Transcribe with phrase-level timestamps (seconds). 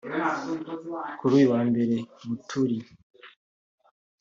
[1.19, 1.95] Kuri uyu wa mbere
[2.27, 2.77] Muturi